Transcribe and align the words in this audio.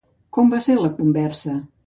Com 0.37 0.47
va 0.53 0.61
ser 0.69 0.77
la 0.79 0.91
conversa? 1.01 1.57